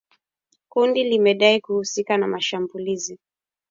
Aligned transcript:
Kundi 0.69 1.03
limedai 1.03 1.61
kuhusika 1.61 2.17
na 2.17 2.41
shambulizi 2.41 3.19